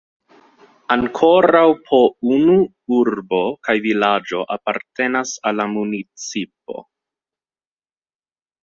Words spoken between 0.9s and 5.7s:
Ankoraŭ po unu urbo kaj vilaĝo apartenas al